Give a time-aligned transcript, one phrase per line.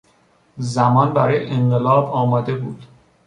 [0.57, 2.85] زمان برای انقلاب آماده بود.